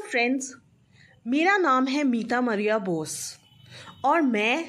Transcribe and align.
Friends 0.00 0.52
मेरा 1.26 1.56
नाम 1.56 1.86
है 1.86 2.02
मीता 2.04 2.40
मरिया 2.40 2.78
बोस 2.78 3.12
और 4.04 4.20
मैं 4.20 4.64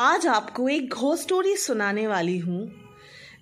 आज 0.00 0.26
आपको 0.26 0.68
एक 0.68 0.94
घो 0.94 1.14
स्टोरी 1.16 1.56
सुनाने 1.56 2.06
वाली 2.06 2.38
हूँ, 2.38 2.60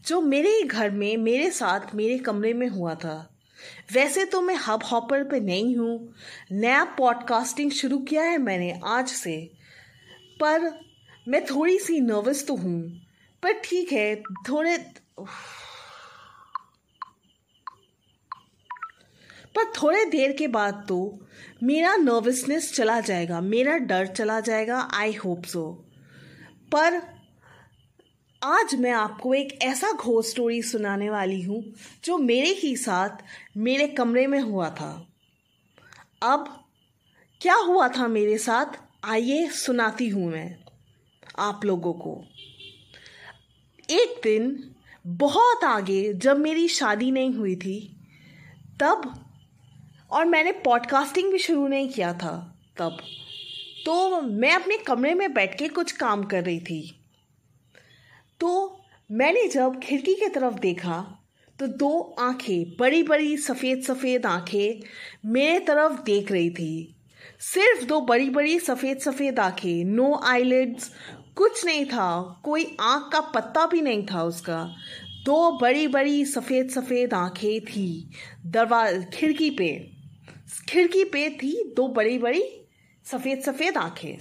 जो 0.06 0.20
मेरे 0.20 0.62
घर 0.62 0.90
में, 0.90 1.16
मेरे 1.16 1.50
साथ, 1.50 1.94
मेरे 1.94 2.18
कमरे 2.18 2.52
में 2.52 2.66
हुआ 2.68 2.94
था। 2.94 3.14
वैसे 3.92 4.24
तो 4.24 4.40
मैं 4.40 4.56
हब 4.66 4.84
हॉपर 4.84 5.24
पे 5.24 5.40
नहीं 5.40 5.76
हूँ। 5.76 6.14
नया 6.52 6.84
पॉडकास्टिंग 6.98 7.70
शुरू 7.70 7.98
किया 7.98 8.22
है 8.22 8.38
मैंने 8.38 8.80
आज 8.84 9.08
से, 9.08 9.36
पर 10.40 10.70
मैं 11.28 11.44
थोड़ी 11.46 11.78
सी 11.78 12.00
नर्वस 12.00 12.46
तो 12.46 12.56
हूँ। 12.56 12.80
पर 13.42 13.60
ठीक 13.64 13.92
है, 13.92 14.14
थोड़े 14.48 14.76
पर 19.54 19.72
थोड़े 19.72 20.04
देर 20.04 20.32
के 20.32 20.46
बाद 20.48 20.84
तो 20.88 20.98
मेरा 21.62 21.94
नर्वसनेस 21.96 22.72
चला 22.74 23.00
जाएगा, 23.00 23.40
मेरा 23.40 23.76
डर 23.78 24.06
चला 24.06 24.40
जाएगा 24.40 24.88
आई 24.94 25.12
होप 25.14 25.44
सो 25.44 25.64
पर 26.72 27.00
आज 28.42 28.74
मैं 28.74 28.90
आपको 28.92 29.32
एक 29.34 29.58
ऐसा 29.62 29.90
घोर 29.92 30.22
स्टोरी 30.24 30.60
सुनाने 30.62 31.08
वाली 31.10 31.40
हूँ, 31.42 31.62
जो 32.04 32.18
मेरे 32.18 32.48
ही 32.54 32.76
साथ 32.76 33.22
मेरे 33.56 33.86
कमरे 33.88 34.26
में 34.26 34.40
हुआ 34.40 34.68
था। 34.70 34.90
अब 36.22 36.46
क्या 37.40 37.54
हुआ 37.56 37.88
था 37.88 38.06
मेरे 38.08 38.36
साथ, 38.38 38.78
आइए 39.04 39.48
सुनाती 39.48 40.08
हूँ 40.08 40.30
मैं 40.30 40.56
आप 41.38 41.64
लोगों 41.64 41.92
को। 41.94 42.22
एक 43.90 44.20
दिन 44.24 44.74
बहुत 45.06 45.64
आगे 45.64 46.12
जब 46.14 46.38
मेरी 46.38 46.68
शादी 46.68 47.10
नहीं 47.10 47.34
हुई 47.34 47.56
थी, 47.56 47.78
तब 48.80 49.12
और 50.10 50.24
मैंने 50.24 50.52
पॉडकास्टिंग 50.64 51.30
भी 51.32 51.38
शुरू 51.38 51.66
नहीं 51.68 51.88
किया 51.88 52.12
था 52.12 52.36
तब। 52.78 52.98
तो 53.86 54.20
मैं 54.20 54.52
अपने 54.52 54.76
कमरे 54.78 55.14
में 55.14 55.32
बैठ 55.34 55.58
के 55.58 55.68
कुछ 55.68 55.92
काम 55.92 56.22
कर 56.24 56.44
रही 56.44 56.60
थी। 56.60 56.80
तो 58.40 58.80
मैंने 59.10 59.46
जब 59.48 59.78
खिड़की 59.80 60.14
की 60.14 60.28
तरफ़ 60.28 60.58
देखा 60.60 61.04
तो 61.58 61.66
दो 61.66 62.16
आँखें 62.18 62.76
बड़ी 62.80 63.02
बड़ी 63.02 63.36
सफ़ेद 63.36 63.82
सफ़ेद 63.82 64.26
आँखें 64.26 64.80
मेरे 65.30 65.58
तरफ़ 65.60 66.00
देख 66.02 66.32
रही 66.32 66.50
थी। 66.50 66.94
सिर्फ़ 67.40 67.84
दो 67.84 68.00
बड़ी 68.00 68.30
बड़ी 68.30 68.58
सफ़ेद 68.58 68.98
सफ़ेद 68.98 69.38
आँखें 69.38 69.84
नो 69.84 70.14
आईलिड्स 70.24 70.90
कुछ 71.36 71.64
नहीं 71.64 71.84
था, 71.86 72.40
कोई 72.44 72.76
आँख 72.80 73.10
का 73.12 73.20
पत्ता 73.30 73.66
भी 73.66 73.80
नहीं 73.82 74.06
था 74.06 74.22
उसका। 74.22 74.62
दो 75.24 75.50
बड़ी 75.58 75.86
बड़ी 75.88 76.24
सफ़ेद 76.24 76.70
सफ़ेद 76.70 77.14
आँखें 77.14 77.60
थी 77.60 78.10
दरवाज 78.46 79.04
खिड़की 79.14 79.50
पे। 79.50 79.97
खिड़की 80.68 81.04
पे 81.04 81.28
थी 81.30 81.72
दो 81.76 81.88
बड़ी 81.88 82.18
बड़ी 82.18 82.42
सफ़ेद 83.06 83.40
सफ़ेद 83.40 83.76
आँखें। 83.76 84.18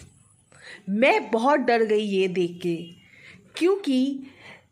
मैं 0.89 1.29
बहुत 1.31 1.59
डर 1.59 1.83
गई 1.83 2.03
ये 2.03 2.27
देख 2.27 2.59
के, 2.63 2.75
क्योंकि 3.55 4.23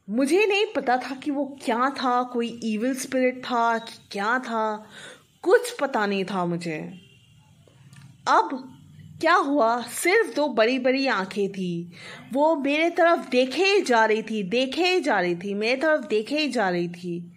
मुझे 0.09 0.45
नहीं 0.45 0.65
पता 0.75 0.97
था 0.97 1.15
कि 1.15 1.31
वो 1.31 1.45
क्या 1.61 1.89
था, 1.89 2.23
कोई 2.23 2.47
इविल 2.63 2.95
स्पिरिट 2.95 3.43
था 3.45 3.77
कि 3.77 3.93
क्या 4.11 4.39
था, 4.39 4.85
कुछ 5.43 5.71
पता 5.71 6.05
नहीं 6.05 6.25
था 6.25 6.45
मुझे। 6.45 6.77
अब 8.27 8.71
क्या 9.21 9.33
हुआ? 9.33 9.81
सिर्फ़ 9.81 10.35
दो 10.35 10.47
बड़ी 10.47 10.79
बड़ी 10.79 11.07
आँखें 11.07 11.51
थी। 11.51 11.91
वो 12.33 12.55
मेरे 12.55 12.89
तरफ़ 12.89 13.29
देखे 13.29 13.63
ही 13.63 13.81
जा 13.81 14.05
रही 14.05 14.21
थी, 14.21 14.43
देखे 14.43 14.87
ही 14.87 14.99
जा 14.99 15.19
रही 15.19 15.35
थी, 15.35 15.53
मेरे 15.53 15.75
तरफ़ 15.75 16.07
देखे 16.07 16.39
ही 16.39 16.47
जा 16.47 16.69
रही 16.69 16.87
थी। 16.89 17.31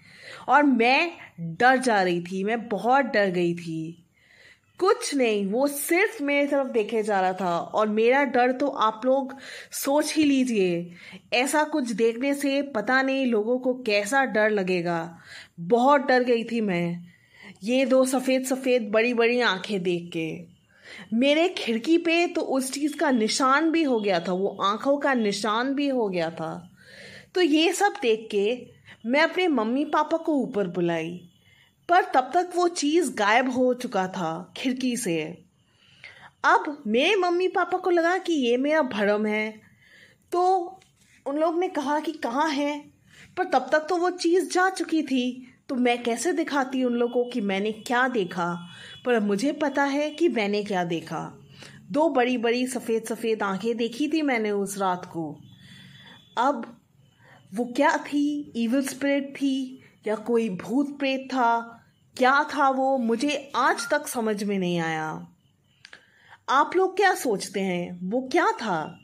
और 0.49 0.63
मैं 0.63 1.13
डर 1.41 1.77
जा 1.77 2.03
रही 2.03 2.21
थी, 2.21 2.45
मैं 2.45 2.69
बहुत 2.69 3.05
डर 3.05 3.31
गई 3.31 3.55
थी। 3.55 4.05
कुछ 4.79 5.15
नहीं, 5.15 5.47
वो 5.47 5.67
सिर्फ़ 5.67 6.23
मेरे 6.23 6.47
तरफ़ 6.47 6.69
देखे 6.69 7.03
जा 7.03 7.21
रहा 7.21 7.33
था। 7.33 7.59
और 7.59 7.89
मेरा 7.89 8.25
डर 8.25 8.53
तो 8.53 8.67
आप 8.67 9.01
लोग 9.05 9.37
सोच 9.73 10.15
ही 10.15 10.25
लीजिए। 10.25 10.91
ऐसा 11.33 11.65
कुछ 11.65 11.91
देखने 11.91 12.35
से 12.35 12.63
पता 12.63 13.03
नहीं 13.03 13.27
लोगों 13.27 13.59
को 13.59 13.75
कैसा 13.75 14.25
डर 14.25 14.51
लगेगा। 14.51 15.19
बहुत 15.61 16.01
डर 16.01 16.23
गई 16.23 16.45
थी 16.45 16.61
मैं, 16.61 17.05
ये 17.65 17.87
दो 17.87 18.05
सफ़ेद 18.05 18.45
सफ़ेद 18.45 18.91
बड़ी 18.91 19.15
बड़ी 19.15 19.41
आँखें 19.41 19.83
देख 19.83 20.11
के। 20.13 20.59
मेरे 21.17 21.49
खिड़की 21.49 21.99
पे 21.99 22.27
तो 22.27 22.41
उस 22.41 22.73
चीज़ 22.73 22.97
का 22.97 23.11
निशान 23.11 23.71
भी 23.71 23.83
हो 23.83 24.01
गया 24.01 24.21
था, 24.21 24.33
वो 24.33 24.59
आँखों 24.63 24.97
का 24.97 25.15
निशान 25.15 25.75
भी 25.75 25.89
हो 25.89 26.09
गया 26.09 26.31
था। 26.31 26.71
तो 27.35 27.41
ये 27.41 27.73
सब 27.73 27.95
देख 28.03 28.29
के 28.31 28.67
मैं 29.07 29.21
अपने 29.21 29.49
मम्मी 29.49 29.85
पापा 29.85 30.17
को 30.17 30.33
ऊपर 30.33 30.67
बुलाई। 30.67 31.31
पर 31.89 32.05
तब 32.05 32.31
तक 32.35 32.51
वो 32.57 32.69
चीज़ 32.69 33.15
गायब 33.15 33.51
हो 33.51 33.75
चुका 33.75 34.09
था 34.09 34.53
खिड़की 34.57 34.97
से। 34.97 35.45
अब 36.45 36.83
मेरे 36.87 37.17
मम्मी 37.17 37.49
पापा 37.49 37.79
को 37.79 37.91
लगा 37.91 38.19
कि 38.19 38.33
ये 38.33 38.57
मेरा 38.57 38.83
भरम 38.83 39.27
है। 39.27 39.61
तो 40.33 40.57
उन 41.27 41.39
लोग 41.39 41.59
ने 41.59 41.69
कहा 41.69 42.01
कि 42.01 42.13
कहाँ 42.13 42.51
है? 42.51 42.91
पर 43.37 43.45
तब 43.45 43.69
तक 43.73 43.87
तो 43.89 43.97
वो 43.97 44.11
चीज़ 44.11 44.51
जा 44.51 44.71
चुकी 44.71 45.03
थी। 45.03 45.55
तो 45.69 45.75
मैं 45.75 46.03
कैसे 46.03 46.33
दिखाती 46.33 46.85
उन 46.85 46.93
लोगों 46.93 47.25
को 47.25 47.31
कि 47.31 47.41
मैंने 47.41 47.73
क्या 47.73 48.09
देखा? 48.09 48.69
पर 49.05 49.21
मुझे 49.21 49.53
पता 49.53 49.85
है 49.85 50.11
कि 50.11 50.29
मैंने 50.29 50.65
क्या 50.65 50.85
देखा। 50.85 51.41
दो 51.91 52.09
बड़ी 52.09 52.39
बड़ी, 52.39 52.67
सफ़ेद 52.67 53.05
सफ़ेद 53.05 53.43
आँखें 53.43 53.77
देखी 53.77 54.09
थी 54.09 54.23
मैंने 54.23 54.51
उस 54.51 54.79
रात 54.79 55.05
को। 55.05 55.41
अब 56.39 56.81
वो 57.55 57.65
क्या 57.65 57.97
थी? 57.97 58.53
इविल 58.57 58.87
स्पिरिट 58.87 59.35
थी। 59.37 59.83
या 60.09 60.15
कोई 60.15 60.49
भूत 60.49 60.99
प्रेत 60.99 61.29
था? 61.33 61.81
क्या 62.17 62.45
था 62.45 62.71
वो? 62.71 62.99
मुझे 62.99 63.53
आज 63.57 63.89
तक 63.91 64.09
समझ 64.09 64.45
में 64.45 64.59
नहीं 64.59 64.81
आया। 64.81 65.29
आप 66.49 66.71
लोग 66.77 66.97
क्या 66.97 67.15
सोचते 67.15 67.61
हैं? 67.61 68.11
वो 68.11 68.29
क्या 68.33 68.53
था? 68.53 69.01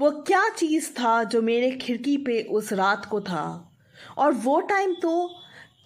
वो 0.00 0.10
क्या 0.10 0.48
चीज़ 0.48 0.90
था 0.90 1.24
जो 1.24 1.42
मेरे 1.42 1.70
खिड़की 1.70 2.16
पे 2.16 2.42
उस 2.42 2.72
रात 2.72 3.04
को 3.04 3.20
था? 3.20 3.72
और 4.18 4.32
वो 4.32 4.60
टाइम 4.60 4.94
तो 4.94 5.34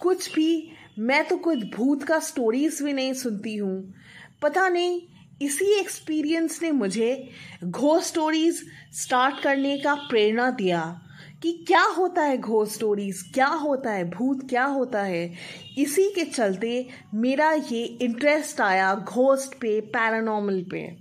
कुछ 0.00 0.34
भी, 0.34 0.72
मैं 0.98 1.28
तो 1.28 1.36
कुछ 1.36 1.59
भूत 1.59 2.03
का 2.03 2.19
स्टोरीज 2.19 2.82
भी 2.82 2.92
नहीं 2.92 3.12
सुनती 3.12 3.56
हूँ। 3.56 3.94
पता 4.42 4.69
नहीं, 4.69 5.03
इसी 5.42 5.80
एक्सपीरियंस 5.80 6.62
ने 6.62 6.70
मुझे 6.70 7.30
घो 7.64 8.00
स्टोरीज 8.00 8.66
स्टार्ट 8.92 9.42
करने 9.42 9.78
का 9.78 9.94
प्रेरणा 9.94 10.50
दिया। 10.50 11.03
कि 11.42 11.64
क्या 11.68 11.82
होता 11.82 12.22
है 12.22 12.38
घोर 12.38 12.66
स्टोरीज 12.66 13.30
क्या 13.34 13.46
होता 13.46 13.90
है? 13.90 14.10
भूत 14.10 14.48
क्या 14.50 14.64
होता 14.64 15.02
है? 15.02 15.34
इसी 15.78 16.10
के 16.10 16.24
चलते 16.24 16.88
मेरा 17.14 17.52
ये 17.52 17.84
इंटरेस्ट 17.84 18.60
आया 18.60 18.94
घोस्ट 18.94 19.60
पे 19.60 19.80
पैरानॉर्मल 19.80 20.66
पे। 20.70 20.96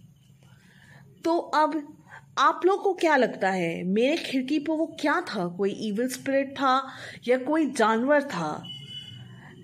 तो 1.25 1.37
अब 1.37 1.95
आप 2.37 2.61
लोग 2.65 2.83
को 2.83 2.93
क्या 2.93 3.15
लगता 3.15 3.49
है? 3.49 3.83
मेरे 3.83 4.17
खिड़की 4.17 4.59
पर 4.59 4.73
वो 4.73 4.97
क्या 4.99 5.21
था? 5.21 5.47
कोई 5.47 5.71
इविल 5.71 6.09
स्पिरिट 6.09 6.51
था 6.51 6.89
या 7.27 7.37
कोई 7.37 7.65
जानवर 7.69 8.23
था? 8.23 8.63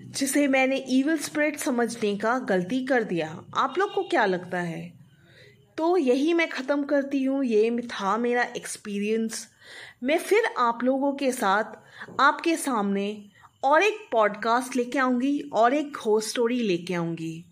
जिसे 0.06 0.48
मैंने 0.48 0.76
इविल 0.76 1.18
स्पिरिट 1.18 1.58
समझने 1.58 2.16
का 2.16 2.38
गलती 2.38 2.84
कर 2.84 3.04
दिया। 3.04 3.44
आप 3.56 3.74
लोग 3.78 3.94
को 3.94 4.02
क्या 4.02 4.26
लगता 4.26 4.58
है? 4.58 4.92
तो 5.76 5.96
यही 5.96 6.32
मैं 6.32 6.48
ख़त्म 6.48 6.84
करती 6.84 7.24
हूँ। 7.24 7.44
ये 7.44 7.80
था 7.80 8.16
मेरा 8.16 8.42
एक्सपीरियंस 8.42 9.48
मैं 10.02 10.18
फिर 10.18 10.44
आप 10.58 10.78
लोगों 10.82 11.12
के 11.12 11.32
साथ 11.32 11.64
आपके 12.20 12.56
सामने 12.56 13.24
और 13.64 13.82
एक 13.82 14.08
पॉडकास्ट 14.12 14.76
लेके 14.76 14.98
आऊँगी 14.98 15.40
और 15.52 15.74
एक 15.74 15.96
हो 15.96 16.20
स्टोरी 16.20 16.60
लेके 16.60 16.94
आऊँगी। 16.94 17.44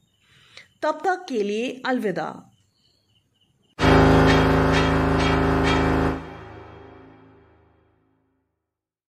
तब 0.82 1.00
तक 1.04 1.26
के 1.28 1.42
लिए 1.42 1.82
अलविदा। 1.86 2.53